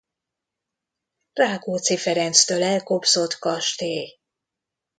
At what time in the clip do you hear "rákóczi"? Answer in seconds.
1.33-1.97